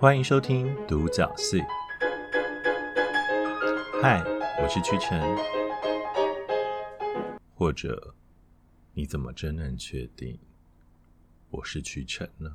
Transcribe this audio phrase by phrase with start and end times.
[0.00, 1.60] 欢迎收听独角戏。
[4.00, 4.22] 嗨，
[4.62, 5.20] 我是屈臣。
[7.56, 8.14] 或者，
[8.94, 10.38] 你怎么真能确定
[11.50, 12.54] 我是屈臣呢？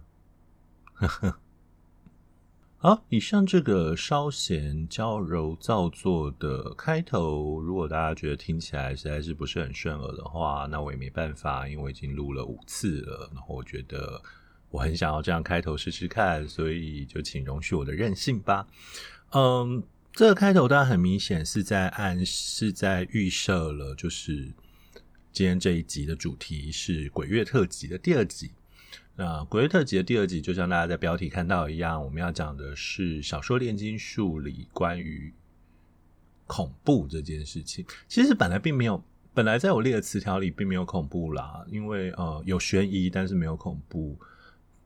[0.94, 1.40] 呵呵。
[2.78, 13.30] 好，以上这个稍显娇柔造作的开头，如果大家觉得听起来实在是不是很顺耳的话，那我也没办法，因为我已经录了五次了。
[13.34, 14.22] 然后我觉得。
[14.74, 18.66] 我很想要这样开头试试看，所以就请容许我的任性吧。
[19.30, 24.52] 嗯，这个开头当然很明显是在暗示，在预设了，就是
[25.32, 28.50] 今天这一集的主题是鬼月特辑的第二集。
[29.16, 35.32] 那鬼月特辑的第二集，就像大家在标题看到一样，我们要讲的是小说炼金术里关于
[36.48, 37.86] 恐怖这件事情。
[38.08, 39.04] 其实本来并没有，
[39.36, 44.18] 本来在我列的词条里并没有恐怖啦，因为呃有悬疑，但是没有恐怖。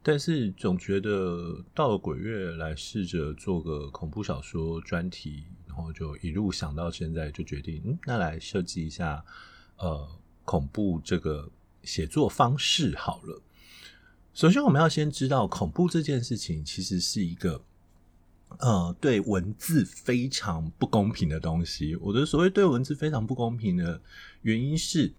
[0.09, 9.22] 但是总觉得到了鬼月来试着做个恐怖小说专题，然后就一路想到现在，就决定嗯，那来设计一下
[9.75, 10.08] 呃
[10.45, 11.52] 恐怖这个
[11.83, 13.41] 写作方式好了。
[14.33, 17.61] 首先，我们要先知道恐怖这件事情其实是一个
[18.59, 21.97] 呃对文字非常不公平的东西。
[21.97, 24.02] 我的所谓对文字非常不公平的
[24.44, 25.14] 原因是，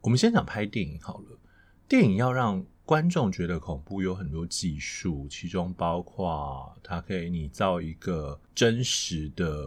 [0.00, 1.38] 我们先讲拍电影好了，
[1.86, 9.66] 电影要让观众觉得恐怖有很多技术，其中包括它可以拟造一个真实的、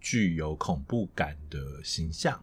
[0.00, 2.40] 具有恐怖感的形象，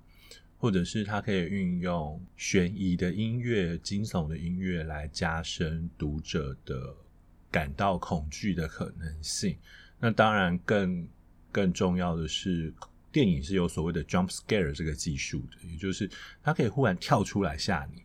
[0.58, 6.94] 或者是它可以运用悬疑的音乐、惊悚的音乐来加深读者的
[7.50, 9.58] 感到恐惧的可能性。
[10.00, 11.08] 那当然更
[11.50, 12.74] 更重要的是，
[13.10, 16.12] 电影是有所谓的 jump scare 这个技术的，也就是
[16.44, 18.04] 它可以忽然跳出来吓你。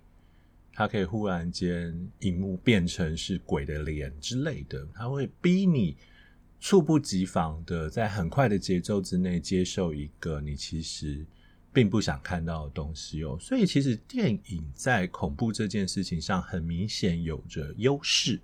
[0.75, 5.97] 它可以忽然间，荧幕变成是鬼的脸之类的，它会逼你
[6.61, 11.25] 猝不及防的在很快的节奏之内接受一个你其实
[11.73, 13.39] 并不想看到的东西哦。
[13.41, 18.41] 所以，其实电影在恐怖这件事情上很明显有着优势。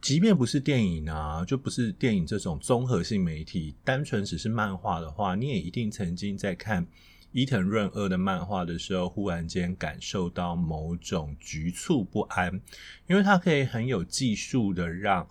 [0.00, 6.86] 即便不是电影啊，就不是电影这种综合性媒体，单纯只是漫画的话，你也一定曾经在看。
[7.32, 12.60] 伊藤润二的漫画的时候，忽然间感受到某种局促不安，
[13.06, 15.26] 因为他可以很有技术的让，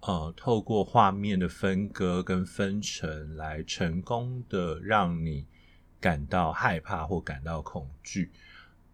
[0.00, 5.46] 呃，透过画面的分割跟分层来成功的让你
[6.00, 8.30] 感到害怕或感到恐惧。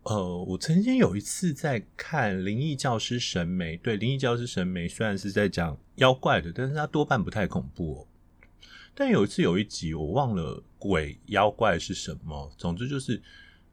[0.04, 8.06] 呃，我曾经有一次在看《灵异教师神眉》，对，《灵异教师神眉》虽然是在讲妖怪的，但是它多半不太恐怖哦。
[8.94, 13.20] 但有一次有一集我忘了鬼妖怪是什么，总之就是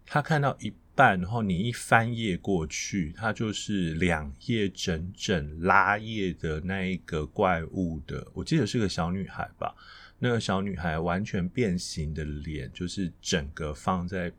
[0.06, 9.76] 他看到一半，然后你一翻页过去，它就是两页整整拉页的那一个怪物的，我记得是个小女孩吧，
[10.20, 14.32] 那个小女孩完全变形的脸，就是整个放在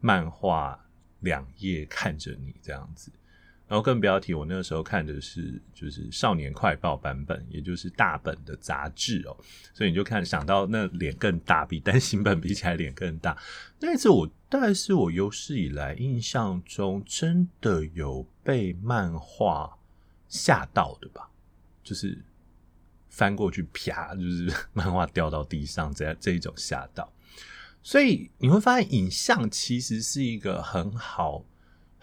[0.00, 0.84] 漫画
[1.20, 3.10] 两页看着你这样子。
[3.66, 9.34] 然后更不要提，我那个时候看的是就是少年快报版本，也就是大本的杂志哦，
[9.72, 13.36] 所以你就看想到那脸更大，比单行本比起来脸更大。
[13.80, 19.78] 那一次我大概是我有史以来印象中真的有被漫画
[20.28, 21.30] 吓到的吧，
[21.82, 22.22] 就是
[23.08, 27.10] 翻过去啪，就是 漫画掉到地上这样这一种吓到。
[27.82, 31.46] 所以你会发现影像其实是一个很好。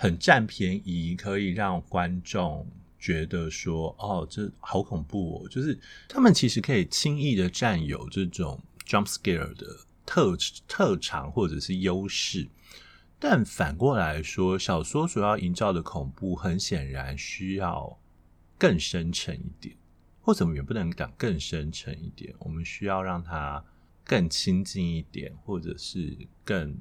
[0.01, 2.65] 很占便宜，可以让观众
[2.97, 5.79] 觉得说：“哦，这好恐怖哦！”就是
[6.09, 9.67] 他们其实可以轻易的占有这种 jump scare 的
[10.03, 10.35] 特
[10.67, 12.47] 特长或者是优势。
[13.19, 17.99] 但反过来说，小说所要营造的恐怖，很显然需要
[18.57, 19.75] 更深沉一点，
[20.21, 22.33] 或者我们也不能讲更深沉一点。
[22.39, 23.63] 我们需要让它
[24.03, 26.75] 更亲近一点，或者是更……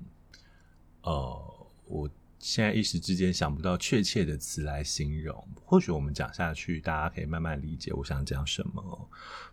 [1.02, 2.10] 呃，我。
[2.40, 9.08] 现在一时之间想不到确切的词来形容，或许我们讲下去，大家可以慢慢理解我想讲什么。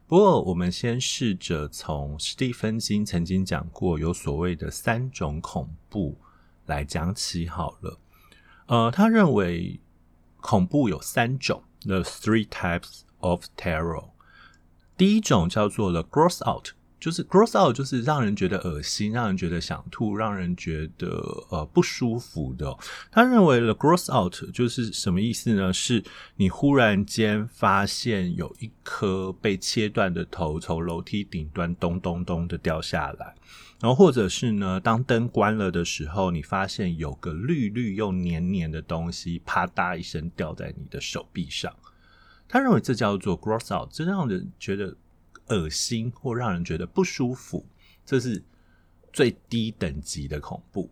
[0.07, 6.17] 不过，我们先试着从史蒂芬金曾经讲过有所谓的三种恐怖
[6.65, 7.99] 来讲起好了。
[8.67, 9.81] 呃，他认为
[10.39, 14.11] 恐怖有三种，the three types of terror。
[14.95, 16.69] 第一种叫做 the gross out。
[16.99, 21.07] 就是 gross out，就是让人觉得恶心，让人觉得想吐，让人觉得
[21.49, 22.75] 呃不舒服的。
[23.11, 25.71] 他认为了 gross out 就是什么意思呢？
[25.71, 26.03] 是
[26.35, 33.35] 你忽然间发现有一颗被切断的头从楼梯顶端咚咚咚的掉下来，
[33.79, 41.71] 然后或者是呢，当灯关了的时候，你发现有个绿绿又黏黏的东西啪嗒一声掉在你的手臂上。
[42.49, 44.95] 他认为这叫做 gross out，这让人觉得
[45.49, 47.65] 恶心或让人觉得不舒服，
[48.05, 48.43] 这是
[49.11, 50.89] 最低等级的恐怖。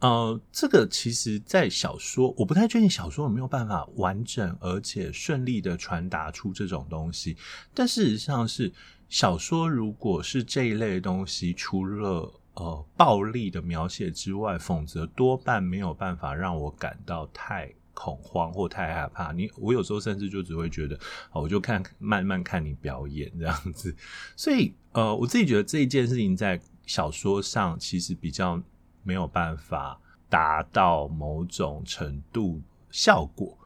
[0.00, 7.36] 呃，这个其实，在小说我不太确定小说有没有办法完整而且顺利的传达出这种东西，
[7.74, 8.72] 但事实上是
[9.10, 17.70] 小说如果是这一类东西，除了呃暴力的描写之外，否则多半没有办法让我感到太
[18.00, 19.32] 恐慌或太害怕。
[19.32, 20.98] 你我有时候甚至就只会觉得，
[21.32, 23.94] 我就看慢慢看你表演这样子。
[24.36, 28.62] 所以呃，我自己觉得这一件事情在小说上其实比较。
[29.02, 29.98] 没有办法
[30.28, 32.60] 达到某种程度
[32.90, 33.56] 效果，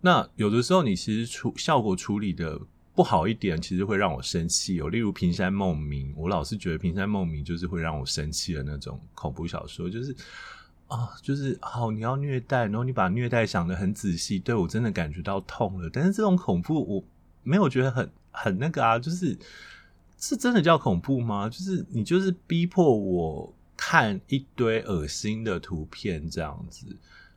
[0.00, 2.60] 那有的时候你其实处效果处理的
[2.92, 4.88] 不好一点，其实会让我生气哦。
[4.88, 10.12] 例如《平山梦明》，我老是觉得《平山梦明》就是会让我生气的那种恐怖小说，就是
[10.90, 15.88] 啊，就是好，你要虐待，然后你把虐待想得很仔细，对我真的感觉到痛了。
[15.90, 17.04] 但是这种恐怖我
[17.42, 19.38] 没有觉得很很那个啊，就是
[20.18, 21.48] 是真的叫恐怖吗？
[21.48, 23.54] 就是你就是逼迫我。
[23.82, 26.84] 看一堆恶心的图片这样子，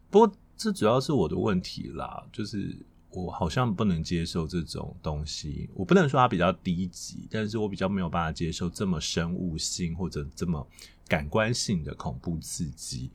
[0.09, 2.75] 不过这主要是我的问题啦，就是
[3.11, 5.69] 我好像不能接受这种东西。
[5.73, 10.67] 我不能说它比较低级，但是我比较没有办法接受这么生物性或者这么
[11.07, 13.09] 感官性的恐怖刺激。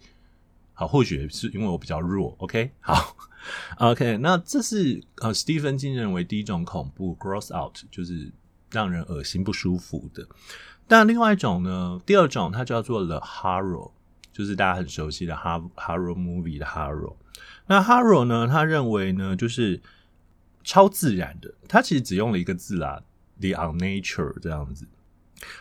[0.79, 2.37] 好，或许是因为我比较弱。
[2.39, 3.17] OK，好
[3.79, 8.31] ，OK， 那这是呃，史蒂芬金认为第一种恐怖，gross out，就是
[8.71, 10.25] 让人恶心不舒服的。
[10.87, 13.91] 但另外一种呢，第二种它叫做 The Horror，
[14.33, 17.17] 就是大家很熟悉的 Horror Movie 的 Horror。
[17.67, 19.83] 那 Horror 呢，他认为呢，就是
[20.63, 21.53] 超自然的。
[21.67, 23.03] 他其实只用了一个字啦
[23.41, 24.87] ，The Unnatural 这样子。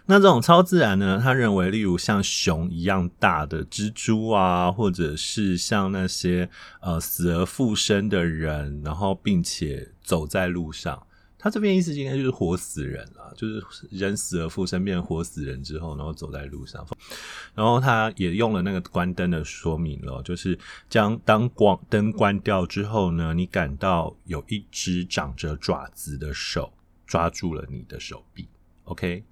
[0.05, 6.49] 那这种超自然呢，他认为，例如像熊一样大的蜘蛛啊，或者是像那些
[6.81, 11.03] 呃死而复生的人，然后并且走在路上。
[11.39, 16.85] 他这边意思应该就是活死人了，就是人死而复生变活死人之后，然后走在路上。
[17.53, 20.57] 然后他也用了那个关灯的说明了，就是
[20.89, 26.73] 将当光灯关掉之后呢，你感到有一只长着爪子的手
[27.05, 28.47] 抓住了你的手臂。
[28.85, 29.23] OK，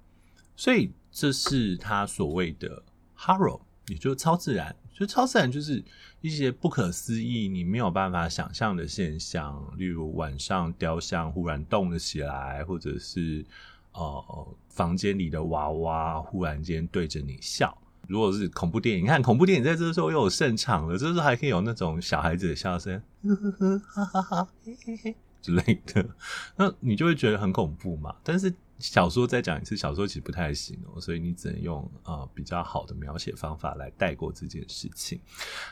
[0.56, 2.82] 所以这是他所谓的
[3.16, 4.74] horror，也就是超自然。
[4.98, 5.84] 就超自然就是
[6.22, 13.44] 一些不可思议、你没有办法想象的现象，例如晚上雕像忽然动了起来，或者是
[13.92, 17.76] 呃房间里的娃娃忽然间对着你笑。
[18.08, 26.08] 如果是恐怖电影，你看恐怖电影在这时候又有胜场了，这时候还可以有那种小孩子的笑声，呵呵呵，哈哈哈，嘿嘿嘿之类的，
[26.56, 28.16] 那你就会觉得很恐怖嘛。
[28.24, 35.18] 但是小说再讲一次，小说其实不太行哦，所以你只能用呃比较好的描写方法来带过这件事情。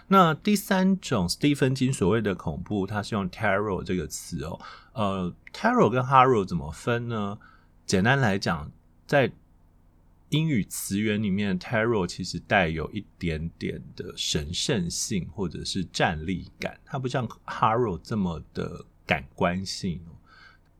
[0.08, 4.58] 那第三种，斯蒂芬金所谓的恐怖，它是用 terror 这个词哦。
[4.94, 7.38] 呃，terror 跟 horror 怎么分呢？
[7.84, 8.72] 简单来讲，
[9.06, 9.30] 在
[10.30, 20.16] 英语词源里面，terror 其实带有一点点的神圣性或者是战栗感，它不像 horror 这么的感官性哦。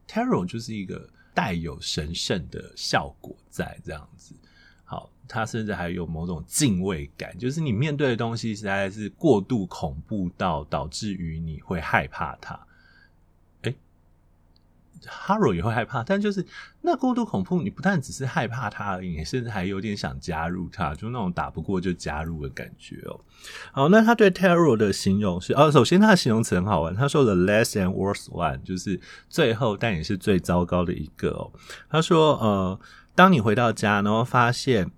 [0.08, 1.10] terror 就是一个。
[1.34, 4.34] 带有神圣的效果在这样子，
[4.84, 12.58] 好，他甚至还有某种敬畏感，就是你面对的东西实在是过度恐怖到导致于你会害怕它。
[15.08, 16.44] Horror 也会害怕，但就是
[16.80, 23.20] 那过度恐怖，你不但只是害怕他而已，你甚至还有点想加入他，就那种打不过就加入的感觉哦。
[23.72, 31.52] 好，那他对 Terror 的形容是，哦，首先他的形容词很好玩，他说 The less and worst one，就是最后但也是最糟糕的一个哦。
[31.88, 32.80] 他说，呃，
[33.14, 34.90] 当你回到家，然后发现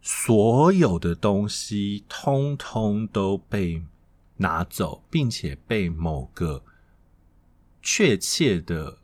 [0.00, 3.82] 所有的东西通通都被
[4.36, 6.62] 拿走，并且被某个
[7.80, 8.98] 确切的。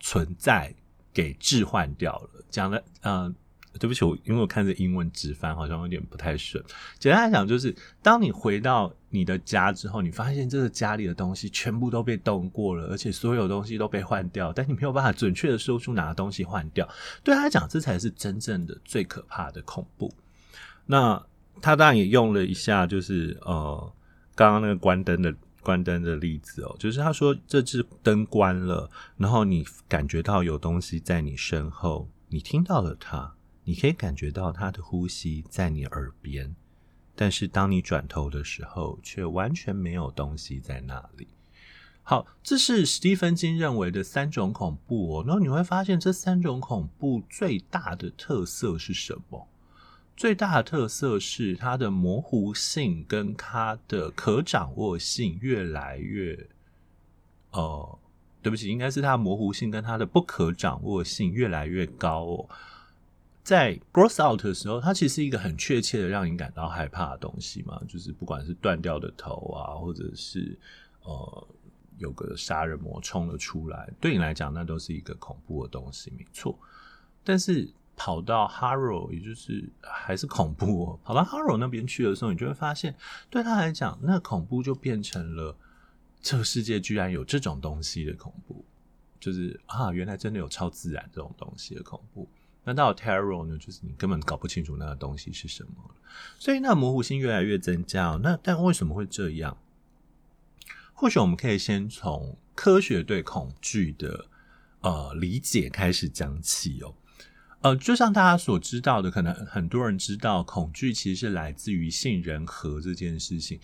[0.00, 0.74] 存在
[1.12, 3.24] 给置换掉了，讲的嗯、
[3.72, 6.62] 呃，对不起，我因为我看着英文直翻，好像有点不太顺。
[6.98, 16.88] 简单来讲，就是当你回到你的家之后，你发现这个家里的东西全部都被动过了，而且所有东西都被换掉，但你没有办法准确的说出哪个东西换掉。
[17.22, 20.12] 对他来讲，这才是真正的最可怕的恐怖。
[20.86, 21.22] 那
[21.60, 23.92] 他当然也用了一下，就是呃，
[24.34, 25.34] 刚刚那个关灯的。
[25.62, 36.54] 关灯的例子哦，就是他说这只灯关了，然后你感觉到有东西在你身后，你听到了它，你可以感觉到它的呼吸在你耳边，
[37.14, 41.28] 但是当你转头的时候，却完全没有东西在那里。
[42.02, 49.46] 好，这是史蒂芬金认为的三种恐怖哦，然后你会发现这三种恐怖最大的特色是什么？
[50.20, 56.38] 最大的特色是它的模糊性跟它的可掌握性越来越
[57.52, 57.98] 呃
[58.42, 62.48] 对不起，应该是它模糊性跟它的不可掌握性越来越高哦。
[63.42, 70.54] 在 Gross Out 的时候，它其实是一个很确切的让你感到害怕的东西嘛，就是不管是断掉的头啊，或者是
[71.02, 71.48] 呃
[71.96, 76.58] 有个杀人魔冲了出来，对你来讲那都是一个恐怖的东西，没错。
[77.24, 77.66] 但是
[78.02, 81.00] 跑到 Harrow，也就是还是恐怖哦。
[81.04, 82.96] 跑到 Harrow 那边去的时候，你就会发现，
[83.28, 85.54] 对他来讲，那恐怖就变成了
[86.22, 88.64] 这个世界居然有这种东西的恐怖，
[89.20, 92.26] 就是啊，原来真的有超自然这种东西的恐怖。
[92.64, 95.72] 那到 Terror 呢，就是你根本搞不清楚那个东西是什么，
[96.38, 98.18] 所以那模糊性越来越增加。
[98.22, 99.58] 那但为什么会这样？
[100.94, 104.24] 或许我们可以先从科学对恐惧的
[104.80, 106.94] 呃理解开始讲起哦。
[107.62, 113.58] 呃，就像大家所知道的，可能很多人知道，恐惧其实是来自于杏仁核这件事情。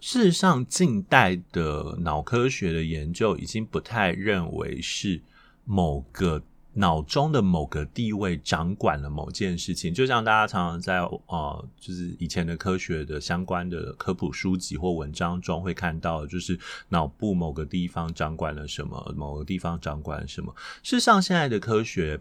[0.00, 5.22] 事实上，近代的脑科学的研究已经不太认为是
[5.64, 6.42] 某个。
[6.74, 20.50] 脑中的某个地位掌管了某件事情，就像大家常常在呃，就是以前的科学的相关的科普书籍或文章中会看到，就是脑部某个地方掌管了什么，某个地方掌管了什么。
[20.82, 22.18] 事实上，现在的科学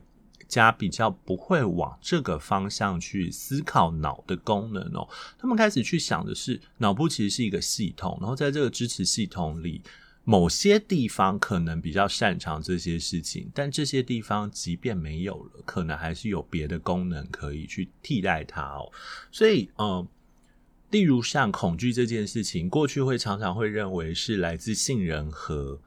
[0.51, 5.07] 家比较不会往这个方向去思考脑的功能哦，
[5.39, 9.81] 他们开始去想的是，脑部其实是一个系统，然后在这个支持系统里。
[10.23, 18.91] 某些地方可能比较擅长这些事情，但这些地方即便没有了，可能还是有别的功能可以去替代它哦。
[19.31, 20.07] 所以，呃，
[20.91, 25.81] 例如像恐惧这件事情，过去会常常会认为是来自杏仁核，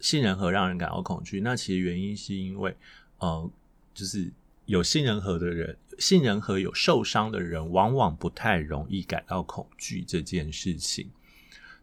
[0.00, 1.40] 杏仁核让人感到恐惧。
[1.40, 2.76] 那其实原因是因为，
[3.18, 3.48] 呃，
[3.94, 4.32] 就是
[4.66, 11.10] 有杏仁核的人，杏仁核有受伤的人，往往不太容易感到恐惧这件事情。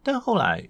[0.01, 0.69] 但后来，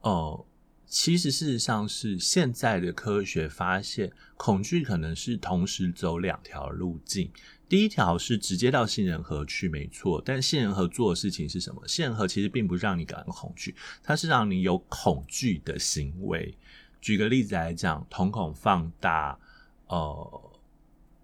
[0.00, 0.44] 哦，
[0.86, 7.30] 其实事实上是现在的科学发现，恐惧可能是同时走两条路径。
[7.68, 10.20] 第一条是直接到杏仁核去，没错。
[10.24, 11.86] 但杏仁核做的事情是什么？
[11.86, 16.56] 杏仁核其实并不是让你感到恐惧，它是让你有恐惧的行为。
[17.00, 19.38] 举个例子来讲，瞳孔放大，
[19.86, 20.49] 呃，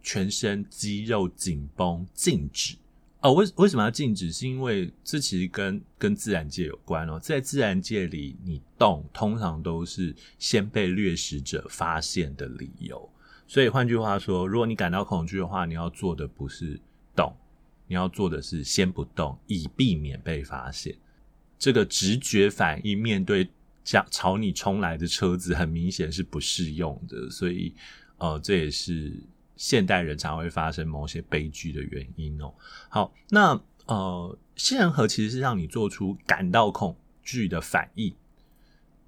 [0.06, 2.76] 全身肌肉紧绷，静止。
[3.22, 4.30] 哦，为为什么要静止？
[4.30, 7.18] 是因为这其实跟跟自然界有关哦。
[7.18, 13.10] 在自然界里，你动通常都是先被掠食者发现的理由。
[13.48, 16.78] 所以换句话说，如果你感到恐惧的话，你要做的不是
[17.16, 17.34] 动，
[17.88, 20.94] 你要做的是先不动，以避免被发现。
[21.58, 23.48] 这个直觉反应面对
[23.82, 27.28] 将朝你冲来的车子，很明显是不适用的。
[27.28, 27.74] 所以，
[28.18, 29.12] 呃，这也是。
[29.56, 32.52] 现代人常会发生某些悲剧的原因哦。
[32.88, 38.12] 好，那呃，杏仁核其实是让你做出感到恐惧的反应，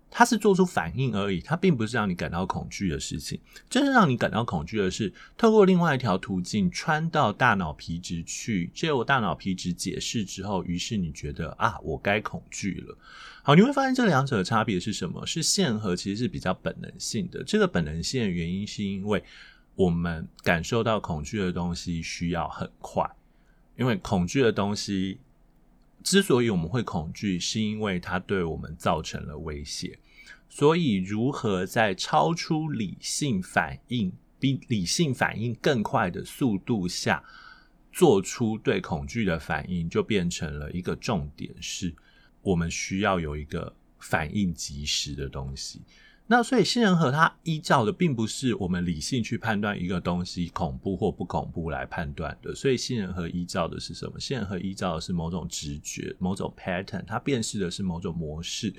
[0.09, 3.40] 它是做出反应而已，它并不是让你感到恐惧的事情。
[3.69, 12.97] 真正让你感到恐惧的是，透过另外一条途径穿到大脑皮质去，借由大脑皮质解释之后，于是你觉得啊，我该恐惧了。
[13.43, 15.26] 好，你会发现这两者的差别是什么？
[15.26, 19.23] 是杏仁核其实是比较本能性的，这个本能性的原因是因为。
[19.79, 23.09] 我们感受到恐惧的东西需要很快，
[23.77, 25.21] 因为恐惧的东西
[26.03, 29.97] 之所以我们会恐惧，是因为它对我们造成了威胁。
[30.49, 37.23] 所以，如何在超出理性反应、比理性反应更快的速度下
[37.93, 41.95] 做出对恐惧的反应，就变成了一个重点，是
[42.43, 45.83] 我们需要有一个反应及时的东西。
[46.31, 54.21] 那所以杏仁核它依照的并不是我们理性去判断一个东西恐怖或不恐怖来判断的，所以杏仁核依照的是什么？
[54.21, 58.71] 杏仁核依照的是某种直觉、某种 pattern，它辨识的是某种模式。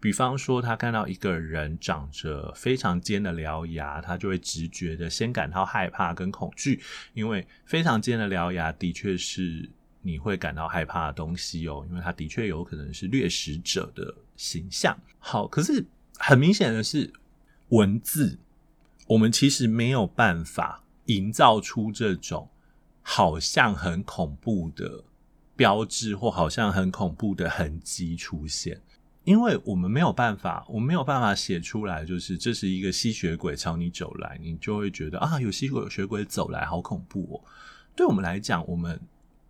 [0.00, 6.80] 比方说，他看到一个人长着非常尖的獠牙，他就会直觉的先感到害怕跟恐惧，
[7.12, 9.68] 因为非常尖的獠牙的确是
[10.00, 14.98] 你会感到害怕的东西哦，因为它的确有可能是掠食者的形象。
[15.18, 15.84] 好，可是。
[16.26, 17.12] 很明显的是，
[17.68, 18.38] 文字
[19.08, 22.48] 我们其实没有办法营造出这种
[23.02, 25.04] 好像很恐怖的
[25.54, 28.80] 标志，或好像很恐怖的痕迹出现，
[29.24, 37.36] 因为我们没有办法，我们没有办法写出来，就是这是一个吸血鬼朝你走来，你就会觉得啊，有吸血鬼走来，好恐怖哦。
[37.94, 38.98] 对我们来讲，我们。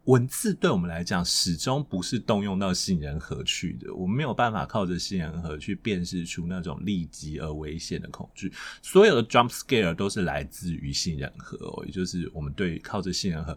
[0.05, 8.53] 文字对我们来讲始终不是动用到杏仁核去的，我们没有办法靠着杏仁核去辨识出那种立即而危险的恐惧。
[8.83, 13.57] 所有的 jump scare 都是来自于杏仁核哦，也就是我们对靠着杏仁核。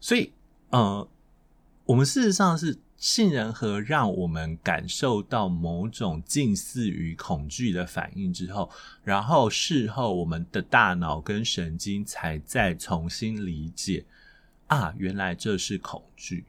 [0.00, 0.32] 所以，
[0.70, 1.08] 呃，
[1.84, 8.68] 我们事实上是杏仁核让我们感受到某种近似于恐惧的反应之后，
[9.04, 14.04] 然后事后我们的大脑跟神经才再重新理解
[14.66, 16.44] 啊，原来这是恐惧。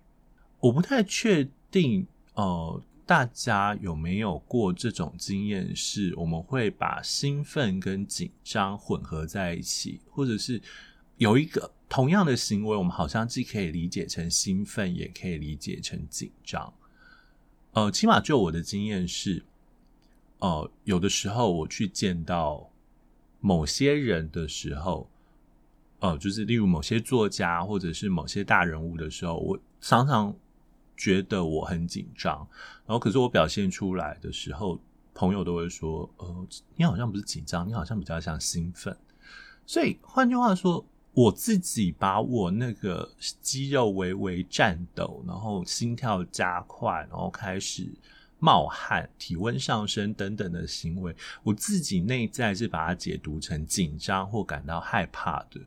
[0.60, 10.62] 我不太确定，呃，大家有没有过这种经验，是我们会把兴奋跟紧张混合在一起，或者是
[11.18, 11.72] 有一个。
[11.90, 16.74] 同样的行为，我们好像既可以理解成兴奋，也可以理解成紧张。
[17.72, 19.46] 呃，起码就我的经验是，
[20.40, 22.70] 呃，有的时候我去见到
[23.40, 25.10] 某些人的时候，
[26.00, 30.36] 呃，就是例如某些作家或者是某些大人物的时候，我常常
[30.96, 32.48] 觉得我很紧张，
[32.86, 34.80] 然后可是我表现出来的时候，
[35.14, 38.96] 朋友都会说：“呃，你好像不是紧张，你好像比较像兴奋。”
[39.66, 40.86] 所以换句话说。
[41.18, 43.12] 我自己把我那个
[43.42, 47.92] 肌肉微微颤抖，然后心跳加快，然后开始
[48.38, 55.60] 冒汗、体温上升等等的行为，我自己内在是把它解读成紧张或感到害怕的。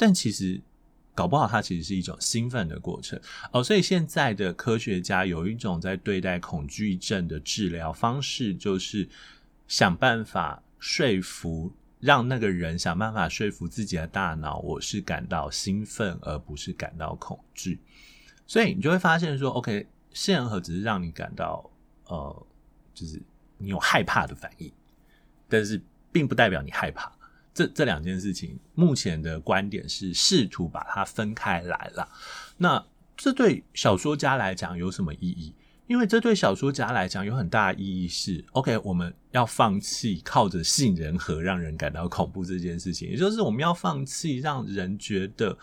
[0.00, 0.58] 但其实
[1.14, 3.20] 搞不好它其实是一种兴奋的过程
[3.52, 3.62] 哦。
[3.62, 9.06] 所以现在的科学家有一种在对待恐惧症的治疗方式，就是
[9.68, 11.70] 想办法说服。
[12.00, 17.78] 让那个人想办法说服自己的大脑，我是感到兴奋，而不是感到恐惧。
[18.46, 21.70] 所以你就会发现说，OK，杏仁核只是让你感到，
[22.06, 22.46] 呃，
[22.94, 23.20] 就是
[23.58, 24.72] 你有害怕的反应，
[25.46, 25.78] 但是
[26.10, 27.12] 并不代表你害怕。
[27.52, 32.08] 这这两件事情，目前的观点是试图把它分开来了。
[32.56, 32.84] 那
[33.16, 35.54] 这对小说家来讲有什么意义？
[35.86, 45.58] 因为这对小说家来讲有很大意义是，OK，我们要放弃靠着杏仁核让人感到恐怖这件事情，也就是我们要放弃让人觉得，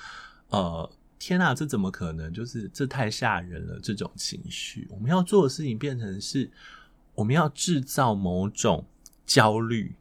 [0.50, 2.34] 呃，天哪，这怎么可能？
[2.34, 4.86] 就是这太吓人了这种情绪。
[4.92, 6.52] 我们要做的事情变成是，
[7.16, 8.86] 我们要制造某种
[9.26, 9.96] 焦虑，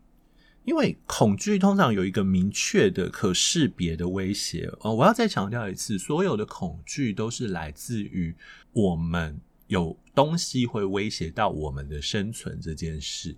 [0.67, 4.71] 因为恐惧通常有一个明确的、可识别的威胁。
[4.83, 8.37] 呃，我要再强调一次，所有的恐惧都是来自于
[8.73, 9.41] 我们。
[9.69, 13.37] 有东西会威胁到我们的生存这件事，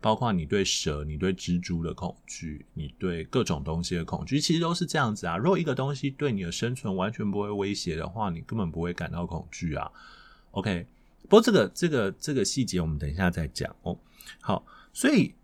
[0.00, 5.36] 包括你对蛇、你对蜘蛛的恐惧，你对各种东西的恐惧，其实都是这样子啊。
[5.36, 9.90] 如果一个东西对你的生存完全不会威胁的话，你根本不会感到恐惧啊。
[10.52, 10.86] OK，
[11.24, 13.98] 不过这个、这个、这个细节我们等一下再讲哦。
[14.40, 15.34] 好，所以。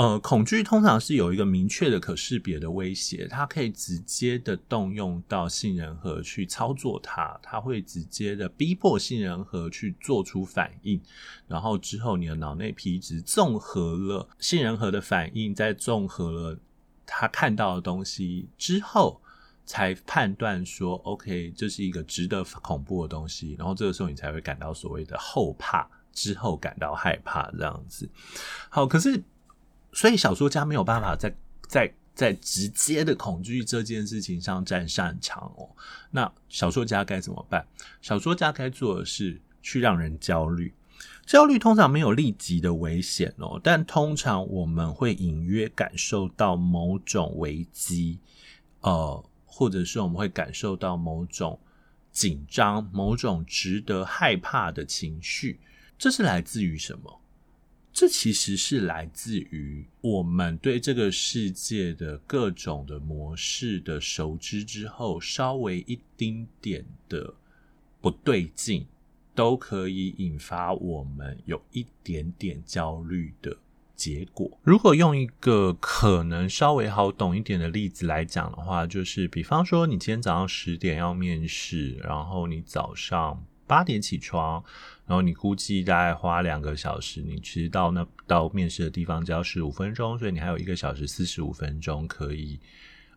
[0.00, 10.98] 呃，恐惧通常是有一个明确的、可识别的威胁，它可以直接的动用到杏仁核去操作它，它会直接的逼迫杏仁核去做出反应，
[11.46, 16.58] 然后之后你的脑内皮质综合了杏仁核的反应，再综合了
[17.04, 19.20] 他看到的东西之后，
[19.66, 28.08] 才判断说，OK，这是一个值得恐怖的东西，然后这个时候你才会感到所谓的后怕，之后感到害怕这样子。
[28.70, 29.22] 好，可是。
[29.92, 31.34] 所以小说家没有办法在
[31.68, 35.68] 在在直接的恐惧这件事情上占擅长哦。
[36.10, 37.66] 那小说家该怎么办？
[38.02, 40.72] 小说家该做的是去让人焦虑。
[41.26, 48.18] 焦虑通常没有立即的危险哦，但通常我们会隐约感受到某种危机，
[48.80, 51.58] 呃，或者是我们会感受到某种
[52.10, 55.60] 紧张、某种值得害怕的情绪。
[55.96, 57.19] 这是来自于什么？
[58.00, 67.34] 这其实是来自于我们对这个世界的各种的模式的熟知之后，稍微一丁点的
[68.00, 68.86] 不对劲，
[69.34, 73.54] 都可以引发我们有一点点焦虑的
[73.94, 74.50] 结果。
[74.62, 84.62] 如果用一个可能稍微好懂一点的例子来讲的话，就是比方说你今天早上十点要面试，然后你早上八点起床。
[85.06, 92.58] 然后你估计大概花两个小时，你其实到那到面试的地方只要十五分钟，所以你还有一个小时四十五分钟可以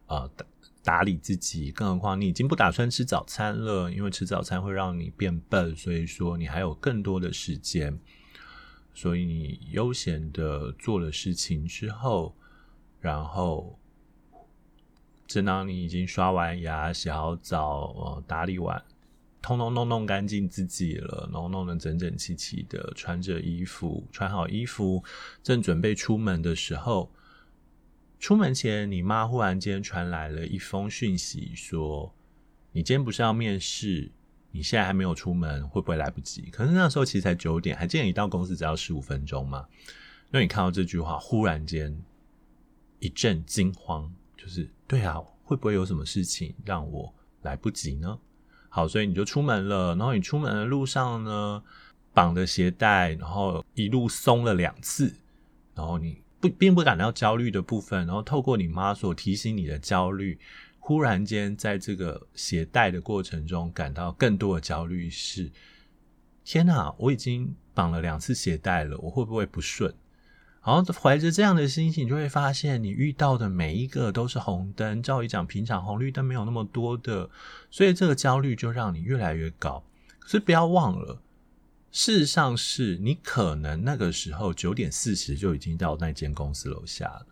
[0.07, 0.45] 呃打
[0.83, 1.71] 打理自己。
[1.71, 7.99] 更何况你已经不打算吃早餐了，因为吃早餐会让你变笨，所以说你还有更多的时间。
[8.95, 12.35] 所以你悠闲的做了事情之后，
[12.99, 13.79] 然后
[15.27, 18.83] 正当你已经刷完牙、洗好澡、呃打理完。
[19.43, 25.03] 通通弄弄干净自己了，然后弄得整整齐齐的，穿着衣服，穿好衣服，
[25.43, 27.11] 正准备出门的时候，
[28.19, 32.15] 出门前，你妈忽然间传来了一封讯息，说
[32.71, 34.09] ：“你今天不是要面试？
[34.51, 39.67] 你现在还没有出门，会不会来不及？”可是那时候其实才九点，还记得你到公司只要十五分钟吗？
[40.31, 42.01] 那你看到这句话，忽然间
[42.99, 48.17] 一阵惊慌，就是对啊，会不会有什么事情让我来不及呢？
[48.75, 51.61] 好，所以你就出门了，然后你出门的路上呢，
[52.11, 55.13] 绑着鞋带，然后一路松了两次，
[55.75, 60.39] 然后你不并不感到焦虑的部分，然后透过你妈所提醒你的焦虑，
[60.79, 65.51] 忽然间在这个鞋带的过程中感到更多的焦虑是：
[66.43, 69.93] 天哪，我已经绑了两次鞋带了，我会不会不顺？
[70.65, 75.03] 然后怀着这样的心情，就会发现你遇到的每一个都是红灯。
[75.03, 77.29] 照理讲，平常红绿灯没有那么多的，
[77.69, 79.83] 所以这个焦虑就让你越来越高。
[80.19, 81.21] 可是不要忘了，
[81.91, 87.25] 事实上是你可能那个时候九点四十就已经到那间公司楼下了，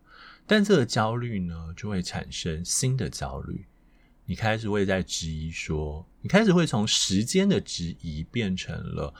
[0.45, 3.65] 但这个焦虑呢，就会产生新的焦虑。
[4.25, 9.13] 你开始会在质疑说，你开始会从时间的质疑变成了。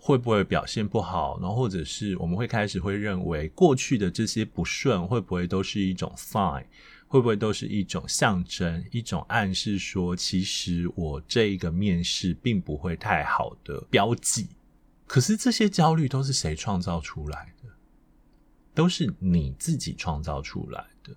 [0.00, 1.38] 会不会表现不好？
[1.40, 6.64] 然后或者是我们会开始会认为过去的这些不顺会不会都是一种 sign？
[7.06, 8.84] 会不会都是一种象征？
[8.90, 14.48] 一种暗示说，其实我这一个面试并不会太好的标记。
[15.06, 17.70] 可是这些焦虑都是谁创造出来的？
[18.74, 21.14] 都是你自己创造出来的。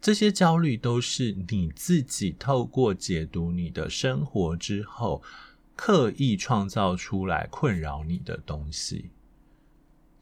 [0.00, 5.22] 这些焦虑都是你自己透过解读你的生活之后。
[5.76, 9.10] 刻意创造出来困扰你的东西，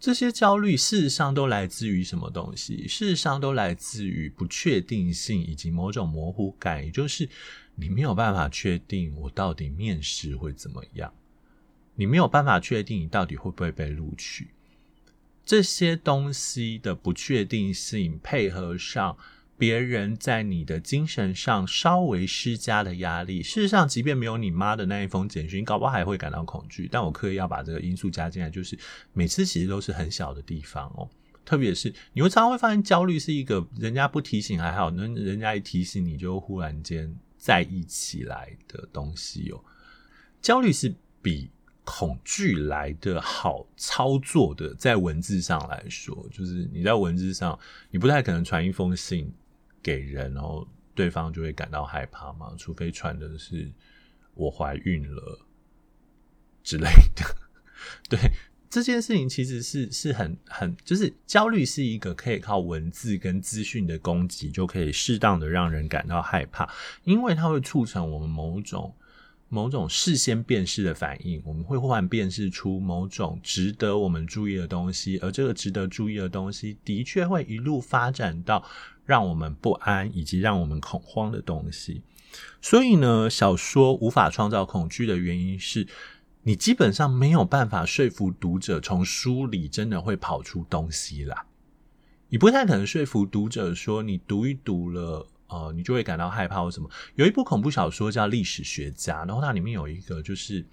[0.00, 2.88] 这些焦虑事实上都来自于什么东西？
[2.88, 7.28] 事实上都来自于不确定性以及某种模糊感，也就是
[7.74, 11.12] 你没有办法确定我到底面试会怎么样，
[11.94, 14.48] 你没有办法确定你到底会不会被录取。
[15.44, 19.16] 这些东西的不确定性配合上。
[19.62, 26.88] 别人在你的精神上稍微施加的压力，事实上，即便没有你妈的那一封简讯，你搞不好还会感到恐惧。
[26.90, 28.76] 但我刻意要把这个因素加进来，就是
[29.12, 31.08] 每次其实都是很小的地方哦。
[31.44, 39.62] 特别是你会常常会发现，焦虑是一个人家不提醒还好，那人家一提醒你就忽然间在意起来的东西哦。
[40.40, 41.48] 焦虑是比
[41.84, 47.56] 恐惧来的好操作的，在文字上来说，就是你在文字上，
[47.92, 49.32] 你不太可能传一封信。
[49.82, 52.54] 给人，然后对方就会感到害怕嘛？
[52.56, 53.70] 除非传的是
[54.34, 55.40] 我怀孕了
[56.62, 57.36] 之类的。
[58.08, 58.18] 对，
[58.70, 66.68] 这件事情其实是是很很，就是焦虑是一个可以靠文字跟资讯的攻击就可以适当的让人感到害怕，
[67.04, 68.94] 因为它会促成我们某种。
[69.54, 78.64] 某种事先辨识的反应，我们会忽然辨识出某种值得我们注意的东西，而这个值得注意的东西，的确会一路发展到
[79.04, 82.00] 让我们不安以及让我们恐慌的东西。
[82.62, 85.86] 所以呢，小说无法创造恐惧的原因是，
[86.44, 91.36] 你基本上没有办法说服读者从书里真的会跑出东西来，
[92.30, 95.26] 你不太可能说服读者说你读一读了。
[95.52, 96.88] 呃，你就会感到害怕或什么。
[97.14, 100.64] 有一部恐怖小说叫《历史学家》，然后它里面有一个就是，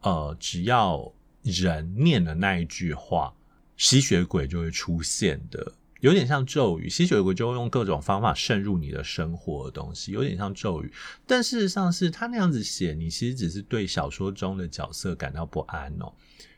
[0.00, 1.12] 呃，只要
[1.44, 3.32] 人念的那一句话，
[3.76, 6.88] 吸血鬼就会出现的，有点像咒语。
[6.88, 10.92] 吸血鬼就会用各种方法渗入你的生活的东西，有点像咒语。
[11.24, 16.12] 但事实上是他那样子写，你其实只是对小说中的角色感到不安哦，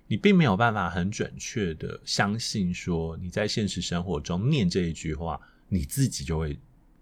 [0.06, 6.58] 你并没有办法很准确的相信说你在现实生活中念这一句话，你自己就会。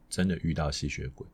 [0.09, 1.27] 真的遇到吸血鬼，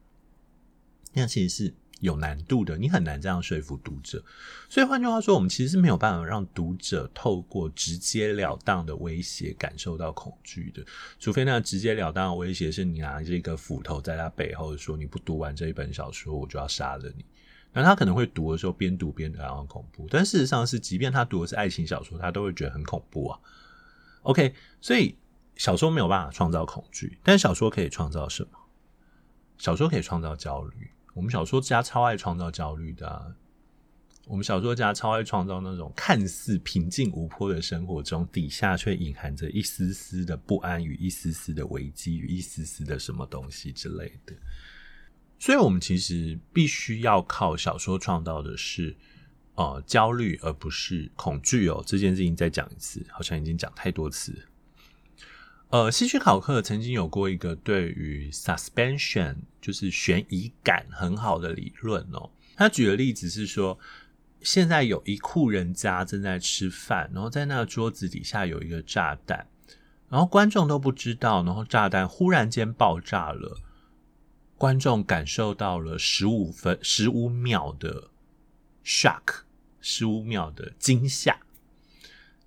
[1.12, 4.24] 那其实是有难度的，你很难这样说服读者。
[4.68, 10.84] 所以换句话说，我们其实是没有办法让读者透过直截了当的威胁感受到恐惧的，
[11.20, 17.24] 除非那直截了当的威胁是你拿这个斧头在他背后说：“你不读完这一本小说，我就要杀了你。”
[17.74, 23.38] 那他可能会读的时候边读边感到恐怖，但事实上是，即便他读的是爱情小说，他都会觉得很恐怖啊。
[24.22, 25.16] OK，所以
[25.56, 28.58] 小说没有办法创造恐惧，但小说可以创造什么？
[29.62, 33.36] 小说可以创造焦虑，我们小说家超爱创造焦虑的。
[34.26, 44.34] 我们小说家超爱创造那种看似平静无波的生活中，底下却隐含着一丝丝的不安与一丝丝的危机与一丝丝的什么东西之类的。
[45.38, 48.96] 所以，我们其实必须要靠小说创造的是
[49.54, 51.80] 呃焦虑，而不是恐惧哦。
[51.86, 54.36] 这件事情再讲一次，好像已经讲太多次。
[55.72, 62.28] 呃，希区考克曾经有过一个对于 suspension，就是悬疑感很好的理论哦。
[62.54, 63.78] 他举的例子是说，
[64.42, 69.46] 现在有一户人家正在吃饭，然后在那个桌子底下有一个炸弹，
[70.10, 73.56] 然后观众都不知道，然后炸弹忽然间爆炸了，
[74.58, 78.10] 观众感受到了十五分十五秒的
[78.84, 79.44] shock，
[79.80, 81.38] 十五秒的惊吓。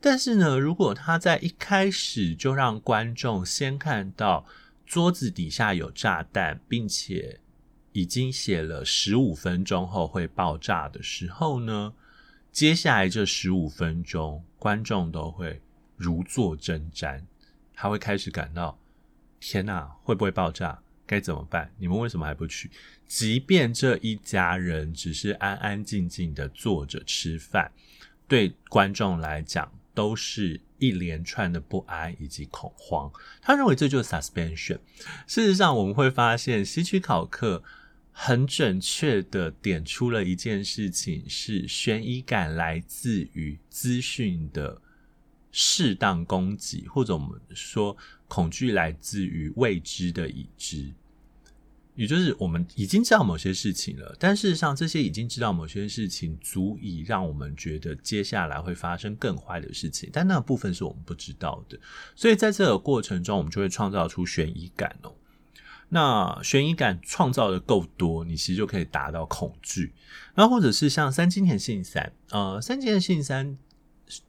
[0.08, 4.46] 但是呢，如果他在一开始就让观众先看到
[4.86, 7.40] 桌子底下有炸弹，并且
[7.92, 11.92] 已经写了十五分钟后会爆炸的时候呢，
[12.52, 15.60] 接下来这十五分钟，观众都会
[15.98, 17.24] 如坐针毡，
[17.74, 18.78] 他会开始感到
[19.40, 20.78] 天哪，会不会爆炸？
[21.08, 21.72] 该怎么办？
[21.80, 22.70] 你们为什么还不去？
[23.08, 27.72] 即便这一家人只是安安静静的坐着吃饭，
[28.28, 33.12] 对观众来讲都是一连串的不安以及恐慌。
[33.42, 34.78] 他认为这就是 suspension。
[35.26, 37.64] 事实上，我们会发现希区考克。
[38.18, 44.82] 很准确的点出了一件事情，是悬疑感来自于资讯的
[45.52, 47.98] 适当供给，或者我们说
[48.30, 50.94] 恐惧来自于未知的已知。
[51.96, 61.80] 也就是我们已经知道某些事情了，但事实上这些已经知道某些事情，足以让我们觉得接下来会发生更坏的事情，但那部分是我们不知道的。
[62.16, 65.16] 所以在这个过程中，我们就会创造出悬疑感哦。
[65.88, 69.94] 那悬疑感创造的够多，你其实就可以达到恐惧。
[70.34, 73.58] 那或者是像三金田信三，呃，三金田信三，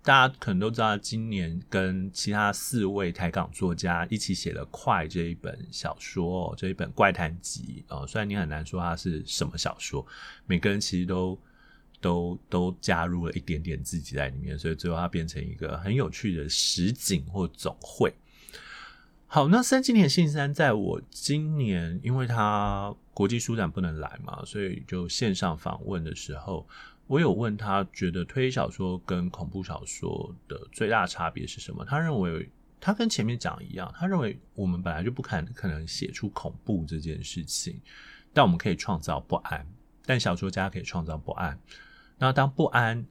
[0.02, 7.84] 大家可能都知道，今年跟其他四位台港作家一起写了《快》这一本小说，这一本怪谈集。
[7.88, 10.06] 呃，虽然你很难说它是什么小说，
[10.46, 11.38] 每个人其实都
[12.00, 18.12] 都都加入了一点点自己在里面，所以最后它变成一个很有趣的实景或总会。
[19.28, 26.66] 好，那三津田信三在我今年，因为他国际书展不能来嘛，所以就线上访问的时候，
[27.06, 31.84] 我有问他，觉得推理小说跟恐怖小说的最大差别是什么？
[31.84, 37.80] 他认为，他跟前面讲一样，他认为我们本来就不可能可能写出恐怖这件事情，
[38.32, 39.64] 但我们可以创造不安，
[40.04, 41.56] 但小说家可以创造不安。
[42.18, 43.06] 那当不安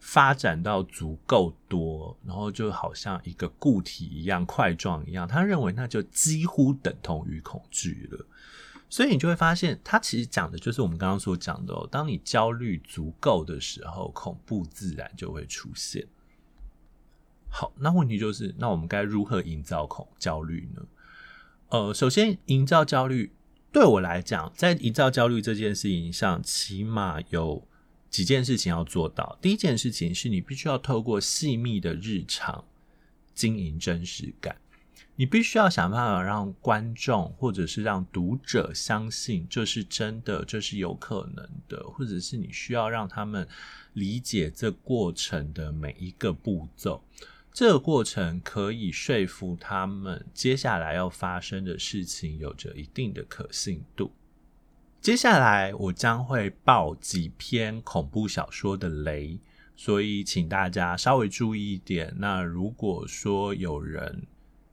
[0.00, 8.26] 发展到足够多，然后就好像一个固体一样块状一样，他认为那就几乎等同于恐惧了。
[8.90, 16.06] 所以你就会发现，他其实讲的就是我们刚刚所讲的，当你焦虑足够的时候，恐怖自然就会出现。
[17.48, 20.82] 好，那问题就是，那我们该如何营造恐焦虑呢？
[21.68, 23.32] 呃，首先营造焦虑，
[23.72, 27.66] 对我来讲，在营造焦虑这件事情上，起码有。
[28.10, 29.38] 几件事情要做到。
[29.40, 32.64] 第一件事情是你必须要透过细密的日常
[33.36, 34.56] 经营真实感，
[35.16, 43.46] 你必须要想办法让观众或者是让读者相信这是真的，这是有可能的，或者是你需要让他们
[43.92, 47.04] 理解这过程的每一个步骤，
[47.52, 54.12] 这个过程可以说服他们接下来要发生的事情有着一定的可信度。
[55.00, 59.38] 接下来我将会爆几篇恐怖小说的雷，
[59.74, 62.14] 所以请大家稍微注意一点。
[62.18, 64.22] 那如果说有人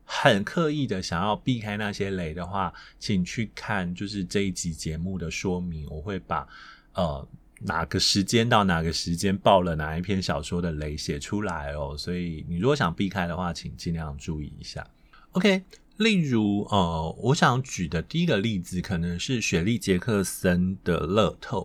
[0.09, 6.47] 很刻意的想要避开那些雷的话，请去看就是这一集节目的说明，我会把
[6.93, 7.27] 呃
[7.59, 11.95] 哪个时间到哪个时间爆了哪一篇小说的雷写出来哦。
[11.97, 14.87] 所以你如果想避开的话，请尽量注意一下。
[15.33, 15.61] OK。
[15.97, 21.61] 例如，呃，我想举的第一个例子可能是雪莉·杰克森的《乐透》。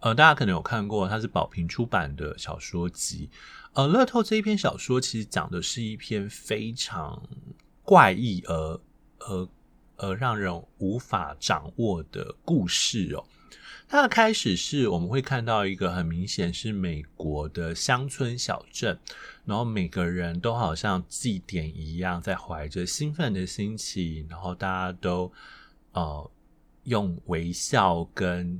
[0.00, 3.30] 呃，大家可能有看过，它是宝瓶出版的小说集。
[3.74, 7.22] 呃，《乐透》这一篇小说其实讲的是一篇非常
[7.92, 8.80] 怪异而、
[9.18, 9.48] 而、
[9.98, 13.22] 而让人无法掌握的故事哦。
[13.86, 18.98] 它的开始是我们会看到一个很明显是美国的乡村小镇，
[19.44, 25.30] 然后每个人都好像祭典一样，在怀着兴奋的心情，然后大家都
[25.92, 26.30] 呃
[26.84, 28.58] 用微笑跟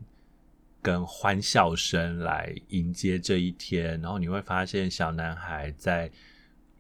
[0.83, 3.99] 跟欢笑声来迎接这一天。
[4.03, 6.12] 然后你会发现小男孩在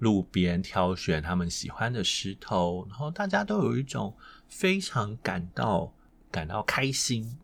[0.02, 4.14] 路边挑选他们喜欢的石头，然后大家都有一种
[4.48, 5.92] 非常感到
[6.30, 7.38] 感到开心，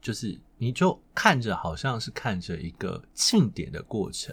[0.00, 0.38] 就是。
[0.62, 4.32] 你就看着，好像是看着一个庆典的过程，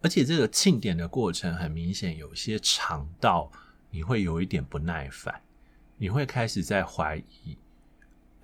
[0.00, 3.52] 而且这个庆典的过程很明显有些长到
[3.90, 5.42] 你会有一点不耐烦，
[5.98, 7.58] 你会开始在怀疑。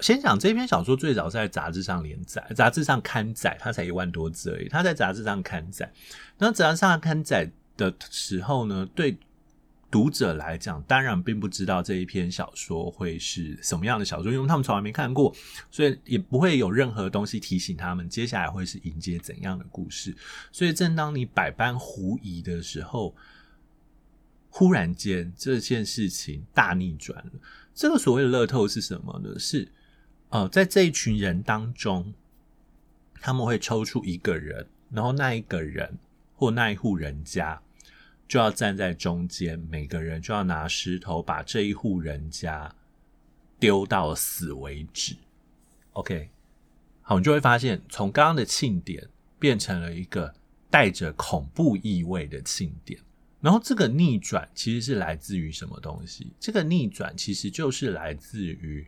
[0.01, 4.69] 先讲这篇小说最早在杂志上连载，杂志上刊载，它才一万多字而已。
[4.69, 5.91] 它在杂志上刊载，
[6.37, 9.17] 那杂志上刊载的时候呢，对。
[9.89, 15.33] 读者来讲，当然并不知道这一篇小说会是什么样的小说，因为他们从来没看过，
[15.71, 20.15] 所以也不会有任何东西提醒他们接下来会是迎接怎样的故事。
[20.51, 23.15] 所以，正当你百般狐疑的时候，
[24.51, 27.33] 忽然间这件事情大逆转了。
[27.73, 29.39] 这个所谓的乐透是什么呢？
[29.39, 29.67] 是
[30.31, 32.13] 呃，在这一群人当中，
[33.21, 35.97] 他们会抽出一个人，然后那一个人
[36.35, 37.63] 或那一户人家。
[38.29, 42.75] 就要站在中间，每个人就要拿石头把这一户人家
[43.59, 45.17] 丢到死为止。
[45.93, 46.29] OK，
[47.03, 49.07] 好，你就会发现，从刚刚的庆典
[49.39, 50.35] 变成了一个
[50.69, 53.01] 带着恐怖意味的庆典。
[53.41, 56.33] 然后这个逆转其实是来自于什么东西？
[56.41, 58.85] 这个逆转其实就是来自于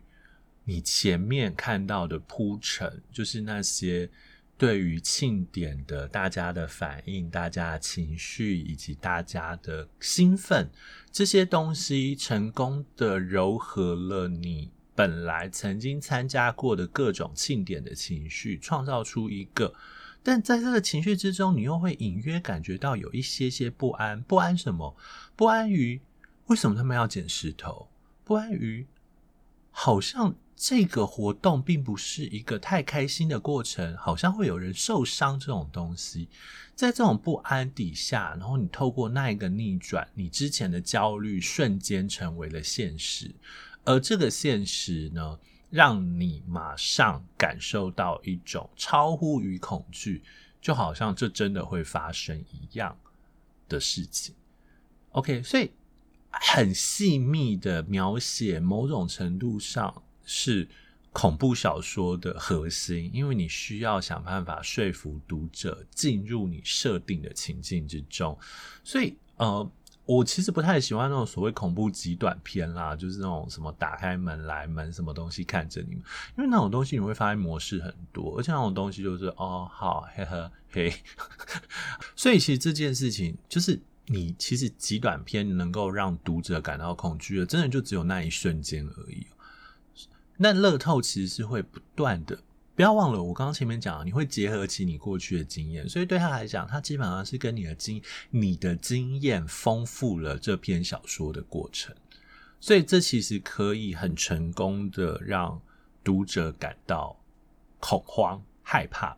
[0.65, 4.09] 你前面看到的铺陈，就是那些
[4.59, 10.69] 对于庆典的大家的反应、大家的情绪以及大家的兴奋，
[11.13, 19.73] 这些东西成功的糅合了你本来曾经参加过的各种庆典的情绪，创造出一个。
[20.21, 24.21] 但在这个情绪之中，你又会隐约感觉到有一些些不安。
[24.21, 24.93] 不安什么？
[25.37, 26.01] 不安于
[26.47, 27.87] 为什么他们要捡石头？
[28.25, 28.85] 不安于
[29.71, 36.27] 好像这个活动并不是一个太开心的过程，好像会有人受伤这种东西。
[36.75, 43.33] 在这种不安底下，然后你透过那一个逆转，你之前的焦虑瞬间成为了现实，
[43.85, 50.21] 而这个现实呢，让你马上感受到一种超乎于恐惧，
[50.61, 52.97] 就好像这真的会发生一样
[53.69, 54.35] 的事情。
[55.11, 55.71] OK，所以
[56.29, 60.69] 很细密的描写，某种程度上是
[61.11, 68.37] 恐怖小说的核心，因为你需要想办法说服读者进入你设定的情境之中。
[68.83, 69.71] 所以，呃。
[70.05, 76.03] 我其实不太喜欢那种所谓恐怖极短片啦，就是那种什么打开门来门什么东西看着你们，
[76.35, 80.91] 因为那种东西你会发现模式很多，而且那种东西就是哦好嘿呵嘿，
[82.17, 89.27] 所以其实这件事情就是你其实极短片能够让读者感到恐惧的，真的就只有那一瞬间而已。
[90.41, 92.39] 那乐透其实是会不断的。
[92.75, 101.93] 不要忘了，我刚刚前面讲，你会结合起你过去的经验，所以对他来讲，他基本上是跟你的经你的经验丰富了这篇小说的过程，
[102.61, 105.59] 所以这其实可以很成功的让
[106.05, 107.19] 读者感到
[107.81, 109.17] 恐慌、害怕，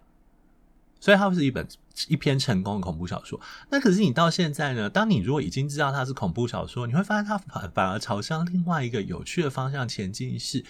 [1.00, 1.68] 所以它会是一本
[2.08, 3.40] 一篇成功的恐怖小说。
[3.70, 4.90] 那可是你到现在呢？
[4.90, 10.40] 当你如果已经知道它是恐怖小说，你会发现它反反而朝向另外一个有趣的方向前进。
[10.40, 10.66] 是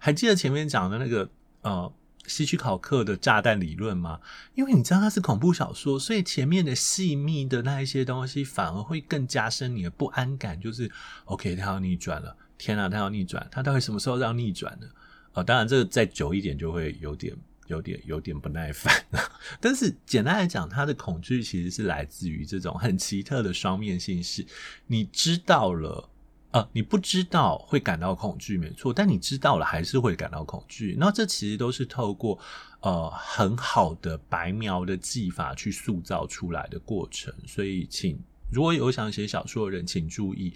[0.00, 1.92] 还记得前面讲的那个呃？
[2.26, 4.20] 希区考克的炸弹理论吗？
[4.54, 10.60] 因为你知道它是恐怖小说，所以前面的细密的那一些东西反而会更加深你的不安感。
[10.60, 10.88] 就是
[11.24, 14.86] ，OK，他要逆转了，天啊，他要逆转，他到底什么时候要逆转呢？
[15.32, 17.34] 哦，当然，这个再久一点就会有点、
[17.66, 19.20] 有点、有点不耐烦了。
[19.58, 24.46] 但是简单来讲，他的恐惧其实是来自于这种很奇特的双面性，是
[24.86, 26.08] 你知道了。
[26.52, 30.96] 呃，你不知道会感到恐惧，没错，但你知道了还是会感到恐惧。
[30.98, 32.36] 那这其实都是透过
[32.80, 37.32] 呃很好的白描的技法去塑造出来的过程。
[37.46, 38.18] 所以，请
[38.52, 40.52] 如果有想写小说的人，请注意，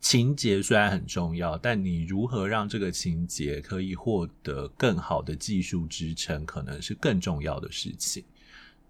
[0.00, 8.24] 情节虽然很重要，但你如何让这个情节可以获得更好的技术支撑，可能是更重要的事情。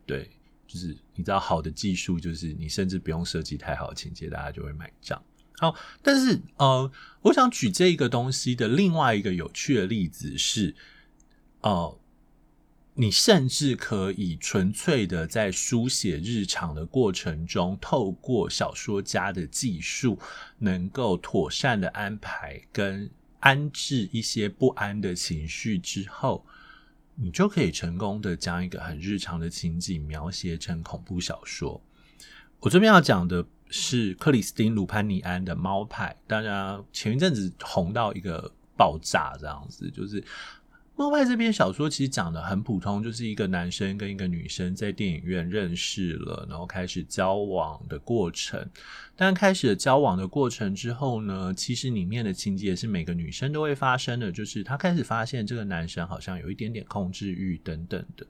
[0.07, 0.31] 对，
[0.67, 5.23] 就是你知道，好的技术就是你甚至不用设计太好的情节，大家就会买账。
[5.61, 6.88] 好，但是呃，
[7.21, 10.73] 我想举这个东西的另外一个有趣的例子是，
[11.62, 11.99] 呃，
[12.94, 20.16] 你甚至可以纯粹的在书写日常的过程中，透过小说家的技术，
[20.59, 26.47] 能够妥善的安排跟安置一些不安的情绪之后，
[27.16, 31.83] 你就可以成功的将一个很日常的情景描写成恐怖小说。
[32.61, 33.44] 我这边要讲的。
[33.70, 40.20] 是克里斯汀·鲁潘尼安的《猫派》，大家前一阵子红到一个爆炸，这样子就是
[40.96, 48.68] 《猫派》这篇小说其实讲的很普通，就是一个男生跟一个女生在电影院认识了，然后开始交往的过程。
[49.14, 58.26] 但开始了交往的过程之后呢，其实里面的情节是每个女生都会发生的，就是她开始发现这个男生好像有一点点控制欲等等的。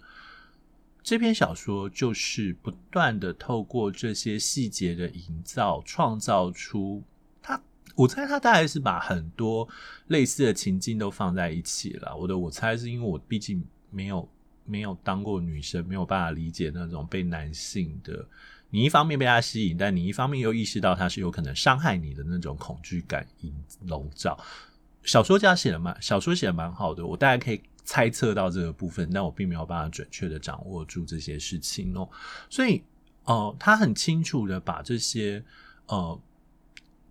[1.09, 7.03] 这篇小说就是不断的透过这些细节的营造，创造出
[7.41, 7.59] 他。
[7.95, 9.67] 我猜他大概是把很多
[10.09, 12.15] 类似的情境都放在一起了。
[12.15, 14.29] 我的我猜是因为我毕竟没有
[14.67, 18.23] 没有当过女生，没有办法理解那种被男性的
[18.69, 23.55] 你一方面被他吸引，但你一方面又意识到他是有可能伤害你的那种恐惧感笼
[23.87, 24.39] 笼罩。
[25.05, 27.63] 小说家写的蛮小说写的蛮好的，我大概可以。
[27.89, 32.07] 猜测到这个部分，但我并没有办法准确的掌握住这些事情哦。
[32.51, 32.83] 所以，
[33.25, 35.43] 呃，他很清楚的把这些，
[35.87, 36.21] 呃，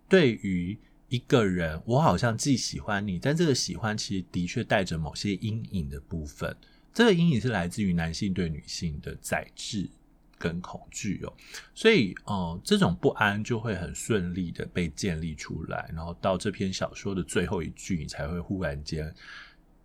[0.08, 6.56] 对于一个人，我好像既喜欢你，但这个喜欢其实的确带着某些阴影的部分。
[6.94, 9.90] 这个阴影是来自于男性对女性的宰制
[10.38, 11.32] 跟恐惧哦。
[11.74, 19.12] 所以，呃，这种不安就会很顺利的被建立出来，然后到这篇小说的最后一句，你才会忽然间。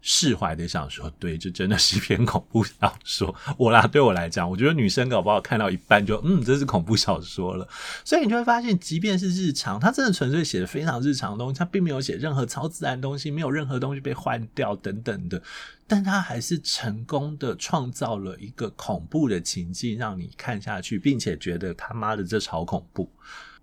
[0.06, 3.34] 释怀的想说，对，这真的是一篇恐怖小说。
[3.58, 7.66] 我啦，对我来讲，我觉得女生搞不好看到一半就，嗯，这是恐怖小说了。
[8.04, 15.42] 所以你就会发现，即便是日常，它真的纯粹写的非常日常的东西，它并没有写任何超自然的东西，没有任何东西被换掉等等的，
[15.88, 23.10] 但它还是成功的创造了一个恐怖的情境，让你看下去，并且觉得他妈的这超恐怖。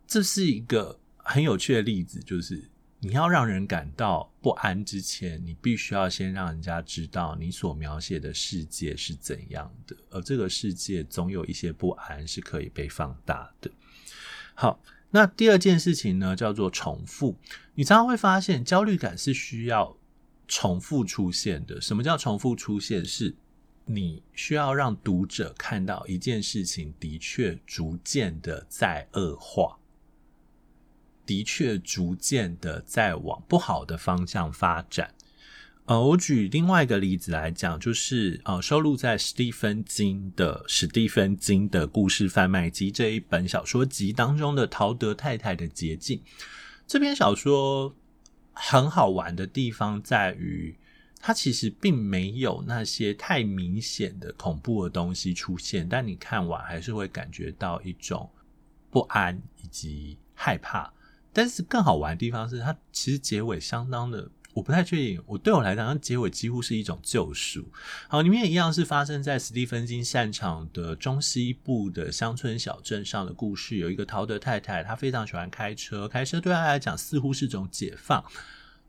[0.07, 2.65] 这是一个很有趣的例子，就是。
[3.03, 13.71] 你要让人感到不安之前，你必须要先让人家知道你所描写的世界是怎样的，而这个世界总有一些不安是可以被放大的。
[14.55, 14.79] 好，
[15.11, 17.39] 那第二件事情呢，叫做重复。
[17.75, 19.97] 你常常会发现，焦虑感是需要
[20.47, 21.81] 重复出现的。
[21.81, 23.03] 什么叫重复出现？
[23.03, 23.35] 是
[23.87, 29.80] 你需要让读者看到一件事情的确逐渐的在恶化。
[31.31, 35.15] 的确，逐渐的在往不好的方向发展。
[35.85, 46.19] 呃，我举另外一个例子来讲，就是呃，收录在史蒂芬金的《史蒂芬金的故事贩卖机》这一本小说集当中的《陶德太太的捷径》。
[46.85, 47.95] 这篇小说
[48.53, 50.77] 很好玩的地方在于，
[51.21, 58.29] 它其实并没有那些太明显的恐怖的东西出现，但你看完还是会感觉到一种
[58.91, 60.93] 不安以及害怕。
[61.33, 65.23] 但是更好玩的地方是，它其实结尾相当的，我不太确定。
[65.27, 67.71] 我对我来讲，它结尾几乎是一种救赎。
[68.09, 73.77] 好，里面也一样是发生在史蒂芬金擅长的中西部的乡村小镇上的故事。
[73.77, 78.25] 有一个陶德太太，她非常喜欢开车，开车对她来讲似乎是种解放。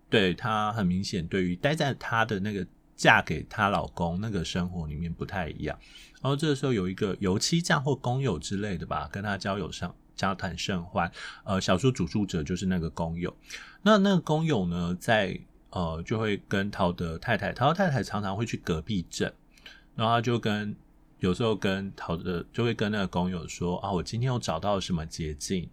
[0.10, 2.66] 对，她很明显，对于待在她的那个
[2.96, 5.78] 嫁给她老公那个生活里面不太一样。
[6.22, 9.96] 然后这个时候有一个油漆匠或工友之类的吧，跟她交友上。
[10.22, 11.12] 交谈甚欢，
[11.44, 13.36] 呃，小说主述者就是那个工友。
[13.82, 15.36] 那那个工友呢，在
[15.72, 19.34] 呃就会跟陶德太太，陶德太太常常会去隔壁镇，
[19.96, 20.76] 然后他就跟
[21.18, 25.68] 有时候跟陶德就会跟那个工友说啊，我今天又找到什么捷径，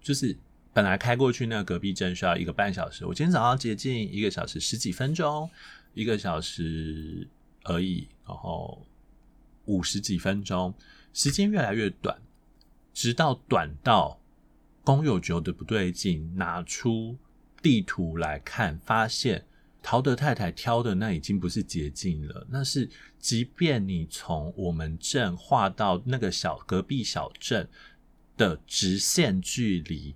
[0.00, 0.36] 就是
[0.72, 5.50] 本来开过去那个隔壁镇需要一个半小时，我今天找到捷径一个小时十几分钟，
[5.92, 7.26] 一个小时
[7.64, 8.86] 而已，然后
[9.64, 10.72] 五十几分钟，
[11.12, 12.16] 时间越来越短。
[12.92, 14.20] 直到短到
[14.84, 17.16] 工友觉得不对劲，拿出
[17.60, 19.44] 地图来看，发现
[19.82, 22.88] 陶德太太挑的那已经不是捷径了，那是
[23.18, 27.68] 即便你从我们镇画到那个小隔壁小镇
[28.36, 30.14] 的直线距离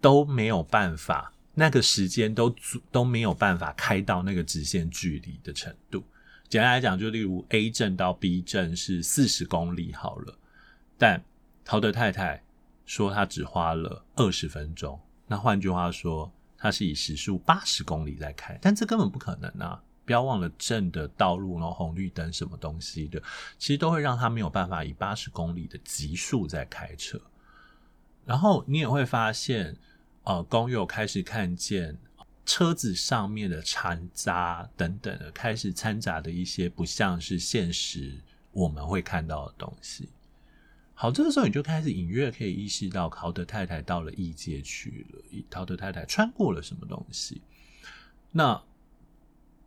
[0.00, 2.54] 都没有办法，那个时间都
[2.90, 6.04] 都没有办法开到那个直线距离的程度。
[6.48, 10.38] 简单来讲，就例如 A 镇到 B 镇是四十公里好了，
[10.98, 11.24] 但
[11.64, 12.42] 陶德太太
[12.84, 14.98] 说：“她只花了二十分钟。
[15.26, 19.82] 那换句话说，她是以时速八十公里在开，但这根本不可能啊！
[20.04, 23.22] 不要忘了镇的道路，然后红绿灯什么东西的，
[23.56, 27.20] 其实都会让她没有办法以八十公里的极速在开车。
[28.24, 29.76] 然后你也会发现，
[30.24, 31.96] 呃，工友开始看见
[32.44, 40.08] 车子上面的残渣等等的，开始掺杂的一些不像是现实我们会看到的东西。”
[41.02, 45.20] 好，这个时候你就开始隐约可以意识到，陶德太太到了异界去了。
[45.50, 47.42] 陶德太太穿过了什么东西？
[48.30, 48.62] 那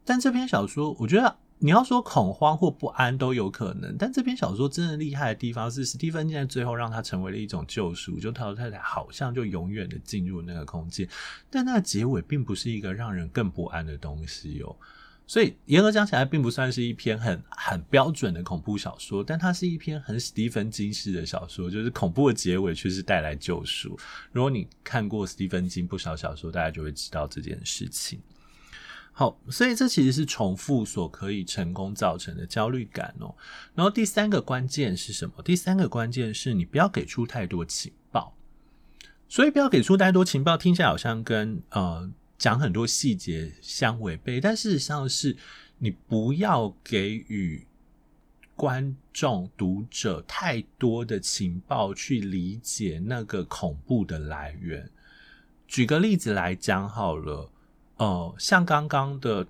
[0.06, 3.98] 但这篇小说，我觉得你要说恐慌或不安都有可能。
[3.98, 11.06] 但这篇小说真的厉害的地方是，史蒂芬在最后让它成为了一种救赎，就陶德太太好像就永远的进入那个空间，
[11.50, 14.74] 但那个结尾并不是一个让人更不安的东西哦。
[15.28, 23.98] 所以严格讲起来，并不算是一篇很很标准的恐怖小说，但它是一篇很史蒂芬金式的小说，就是恐怖的结尾却是带来救赎。
[24.32, 28.20] 如果你看过史蒂芬金不少小说，大家就会知道这件事情。
[29.14, 33.34] 好，所以这其实是重复所可以成功造成的焦虑感哦。
[33.74, 35.42] 然后第三个关键是什么？
[35.44, 38.38] 第三个关键是你不要给出太多情报。
[39.28, 42.12] 所以不要给出太多情报，听起来好像跟呃。
[42.38, 45.36] 讲很多细节相违背，但事实上是
[45.78, 47.66] 你不要给予
[48.56, 54.90] 观众、读者太多的情报去理解那个恐怖的来源。
[55.68, 57.50] 举个例子来讲好了，
[57.98, 59.48] 呃，像刚刚的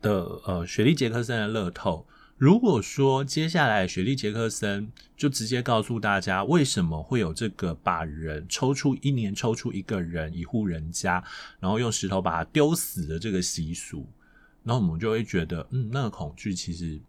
[0.00, 2.06] 的呃，雪莉杰克森的乐透。
[2.38, 11.24] 如果说接下来雪莉杰克森就直接告诉大家为什么会有这个把人抽出一年抽出一个人一户人家，
[11.58, 14.06] 然后用石头把他丢死的这个习俗，
[14.62, 17.00] 那我们就会觉得，嗯，那个恐惧其实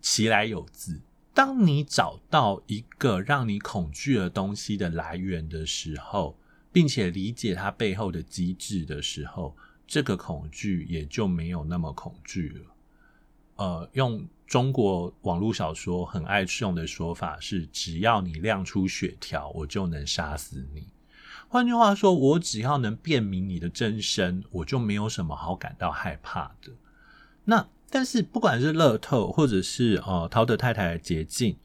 [0.00, 1.00] 其来有自。
[1.32, 6.36] 当你找到一个让你恐惧的东西的来源的时候，
[6.72, 9.56] 并且理解它背后的机制的时候，
[9.86, 12.60] 这个恐惧也就没有那么恐惧了。
[13.56, 20.86] 呃，用中国网络小说很爱用的说法是：只要你亮出血条，我就能杀死你。
[21.48, 26.72] 换句话说，我只要能辨明你的真身，我就没有什么好感到害怕的。
[27.44, 31.56] 那但是不管是乐透，或者是呃陶德太太的捷径，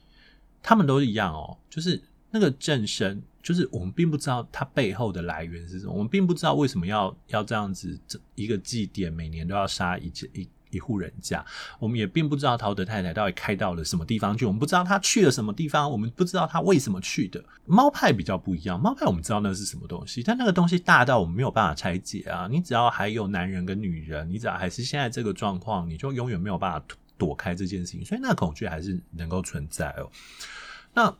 [0.63, 7.99] 他们都一样哦，就是那个真身，就是我们并不知道它背后的来源是什么，我们并不知道为什么要要这样子，
[8.35, 10.47] 一个祭典每年都要杀一一。
[10.71, 11.45] 一户人家，
[11.79, 17.43] 我们也并不知道陶德太太到底开到了什么地方去，我们不知道他去了什么地方，我们不知道他为什么去的。
[17.65, 22.47] 猫派比较不一样，猫派我们知道那是什么东西，但那个东西大到我们没有办法拆解啊！
[22.49, 26.83] 你只要还有男人跟女人，你只要还是现在这个状况，你就永远没有办法
[27.17, 30.09] 躲开这件事情，所以那恐惧还是能够存在哦。
[30.93, 31.15] 那。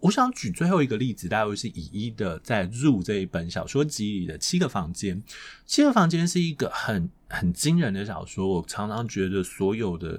[0.00, 5.22] 我想举最后一个例子，大概会是以一的在入这一本小说集里的七个房间。
[5.64, 10.18] 七个房间是一个很很惊人的小说，我常常觉得所有的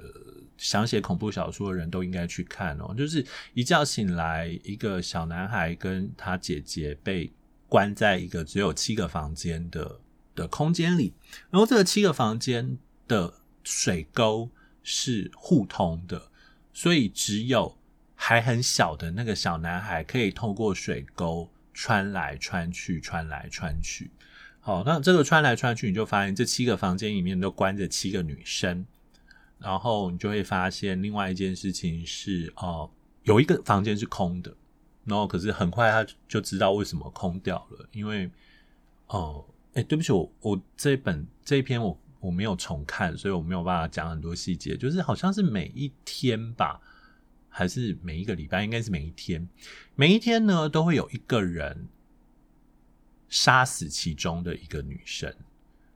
[0.56, 2.94] 想写恐怖小说的人都应该去看哦。
[2.96, 7.32] 就是一觉醒来，一个小男孩跟他姐姐被
[7.68, 10.00] 关在一个只有七个房间的
[10.34, 11.14] 的空间里，
[11.50, 14.50] 然后这个七个房间的水沟
[14.82, 16.30] 是互通的，
[16.72, 17.76] 所以只有。
[18.18, 24.10] 还很小的那个小男孩可以透过水沟穿来穿去，穿来穿去。
[24.66, 28.84] 好，那这个穿来穿去，你就发现这七个房间里面都关着七个女生。
[29.60, 32.90] 然后你就会发现另外一件事情是，哦，
[33.22, 34.52] 有一个房间是空的。
[35.04, 38.28] 然后可是很快他就知道为什么空掉了，因为，
[39.06, 39.44] 哦，
[39.74, 44.76] 哎，对不起，我我这本这一篇我我没有重看，所以我没有办法讲很多细节。
[44.76, 46.80] 就是好像是每一天吧。
[47.48, 49.48] 还是每一个礼拜，应该是每一天。
[49.94, 51.86] 每一天呢，都会有一个人
[53.28, 55.34] 杀死其中的一个女生，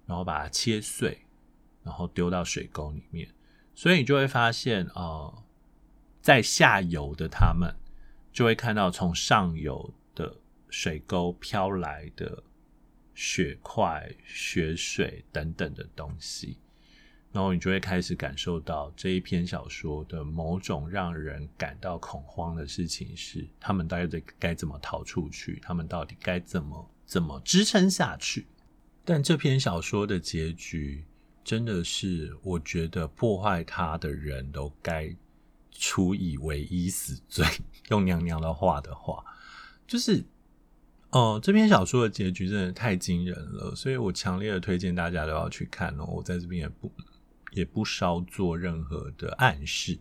[0.07, 1.19] 然后把它切碎，
[1.83, 3.29] 然后丢到水沟里面。
[3.75, 5.45] 所以你就会发现，呃，
[6.21, 7.75] 在下游的他们
[8.33, 10.37] 就会看到从上游的
[10.69, 12.43] 水沟飘来的
[13.15, 16.59] 血块、血水等等的东西。
[17.33, 25.61] 然后你就会开始感受到这一篇小说的某种让人感到恐慌的事情是：他们到底该怎么逃出去？
[25.63, 28.47] 他们到底该怎么怎么支撑下去？
[29.05, 31.05] 但这篇小说的结局
[31.43, 35.13] 真的是，我觉得破坏它的人都该
[35.73, 37.45] 处以唯一死罪。
[37.89, 39.25] 用娘娘的话的话，
[39.89, 40.25] 就是，
[41.11, 46.05] 哦、这篇小说的结局真的太惊人了，所以我强烈的推荐大家都要去看哦。
[46.05, 46.93] 我在这边也不。
[47.53, 49.99] 也不稍做任何的暗示，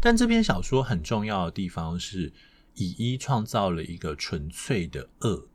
[0.00, 2.32] 但这篇小说很重要的地方是，
[2.74, 5.46] 以一创造了一个纯粹的恶。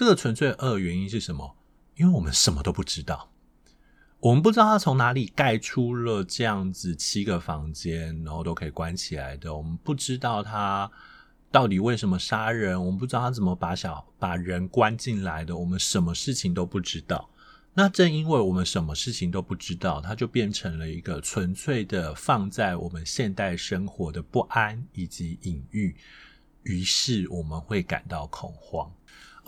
[0.00, 1.58] 这个纯粹二原因是什么？
[1.94, 3.30] 因为我们什么都不知道，
[4.18, 9.54] 我们不知道他从哪里盖出了这样子七个房间，然后都可以关起来的。
[9.54, 10.90] 我们不知道他
[11.50, 15.54] 到底为什么杀人，我们不知道他怎么把小把人关进来的。
[15.54, 17.28] 我们什么事情都不知道。
[17.74, 25.94] 那正因为我们什么事情都不知道，它就变成了一个纯粹的放在我们现代生活的不安以及隐喻，
[26.62, 28.90] 于是我们会感到恐慌。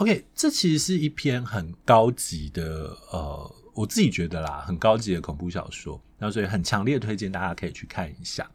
[0.03, 8.51] OK，这其实是一篇很高级的，呃，我自己觉得啦，很高级的恐怖小说，那所以很强烈推荐大家可以去看一下。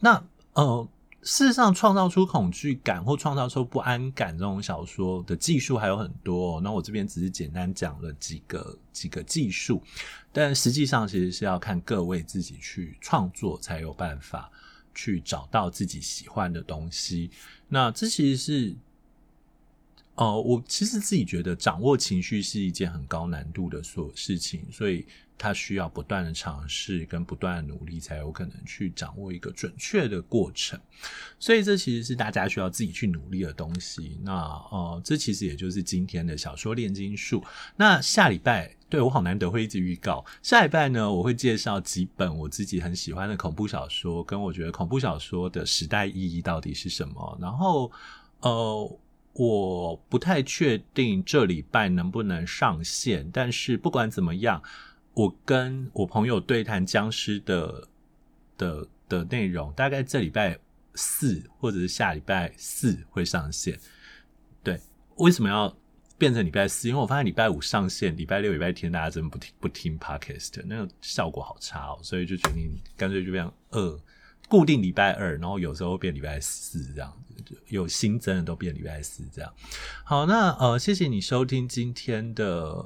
[0.00, 0.22] 那
[0.54, 0.88] 呃。
[1.20, 6.60] 事实上，创造出恐惧感或创造出不安感这种小说的技术还有很多哦。
[6.62, 9.82] 那我这边只是简单讲了几个几个技术，
[10.32, 14.48] 但实际上其实是要看各位自己去创作才有办法
[14.94, 17.32] 去找到自己喜欢的东西。
[17.66, 18.76] 那这其实是，
[20.18, 25.06] 呃，我其实自己觉得掌握情绪是一件很高难度的所事情，所以。
[25.40, 30.76] 他需要不断的尝试跟不断的努力，才有可能去掌握一个准确的过程。
[31.38, 34.18] 所以这其实是大家需要自己去努力的东西。
[34.24, 37.40] 那呃，这其实也就是今天的小说炼金术。
[37.76, 47.38] 那下礼拜，对，我好难得会一直预告，下礼拜呢，我会介绍几本我自己很喜欢的恐怖小说，跟我觉得恐怖小说的时代意义到底是什么。
[47.40, 47.92] 然后
[48.40, 48.98] 呃，
[49.38, 54.62] 我不太确定这礼拜能不能上线，但是不管怎么样。
[55.14, 57.88] 我跟我朋友对谈僵尸的
[58.56, 60.56] 的的内容，大概这礼拜
[60.94, 63.76] 四或者是下礼拜四会上线。
[64.62, 64.78] 对，
[65.16, 65.76] 为什么要
[66.16, 66.88] 变成礼拜四？
[66.88, 74.00] 因为我发现礼拜五上线，礼拜六、礼拜天大家真的不听不听 Podcast，那个效果好差哦，所以就决定干脆就变二
[74.48, 77.12] 固定礼拜二，然后有时候变礼拜四这样，
[77.68, 79.52] 有新增的都变礼拜四这样。
[80.04, 82.84] 好，那呃，谢谢你收听今天的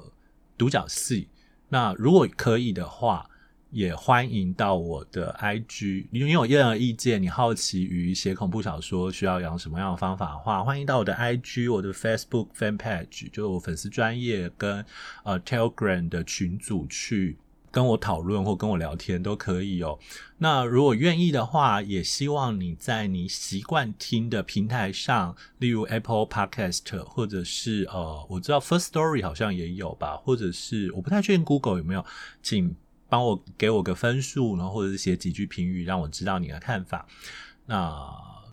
[0.59, 1.29] 独角戏。
[1.69, 3.29] 那如果可以的话，
[3.71, 14.85] 也欢迎到我的 IG，你有任何意见，你好奇于写恐怖小说需要用什么样的方法的话，欢迎到我的 IG，我的 Facebook fan page，就是我粉丝专业跟
[15.25, 17.39] 呃 Telegram 的群组去
[17.73, 19.99] 跟我讨论或跟我聊天都可以哦。
[20.39, 32.05] 那如果愿意的话，也希望你在你习惯听的平台上，例如 Apple Podcast，或者是呃，我知道 First Story 好像也有吧，或者是我不太确定 Google 有没有，
[32.41, 32.77] 请。
[33.09, 37.07] 帮我给我个分数，然后或者是写几句评语，让我知道你的看法。
[37.67, 38.03] 那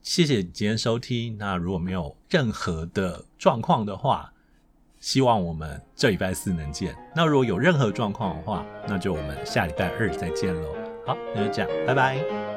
[0.03, 1.38] 谢谢你今天收听。
[1.38, 4.34] 那如果没有任何的状况的话，
[5.00, 6.95] 希望我们这礼拜四能见。
[7.16, 10.76] 那如果有任何状况的话，那就我们下礼拜二再见喽。
[11.06, 12.49] 好，那就这样，拜拜。